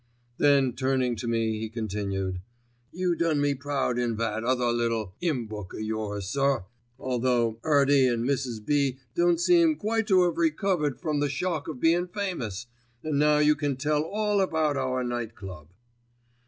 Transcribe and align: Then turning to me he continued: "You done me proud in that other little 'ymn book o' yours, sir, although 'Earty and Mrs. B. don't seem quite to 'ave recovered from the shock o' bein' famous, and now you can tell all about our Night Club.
Then 0.39 0.73
turning 0.73 1.15
to 1.17 1.27
me 1.27 1.59
he 1.59 1.69
continued: 1.69 2.41
"You 2.91 3.13
done 3.13 3.39
me 3.39 3.53
proud 3.53 3.99
in 3.99 4.15
that 4.15 4.43
other 4.43 4.71
little 4.71 5.13
'ymn 5.21 5.45
book 5.45 5.73
o' 5.75 5.77
yours, 5.77 6.25
sir, 6.25 6.65
although 6.97 7.59
'Earty 7.63 8.07
and 8.07 8.25
Mrs. 8.27 8.65
B. 8.65 8.97
don't 9.13 9.39
seem 9.39 9.75
quite 9.75 10.07
to 10.07 10.23
'ave 10.23 10.37
recovered 10.41 10.99
from 10.99 11.19
the 11.19 11.29
shock 11.29 11.69
o' 11.69 11.75
bein' 11.75 12.07
famous, 12.07 12.65
and 13.03 13.19
now 13.19 13.37
you 13.37 13.55
can 13.55 13.75
tell 13.75 14.01
all 14.01 14.41
about 14.41 14.75
our 14.75 15.03
Night 15.03 15.35
Club. 15.35 15.67